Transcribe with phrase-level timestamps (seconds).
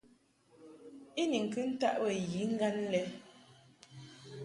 [1.21, 3.01] I ni ŋkɨ ntaʼ bə yiŋgan lɛ.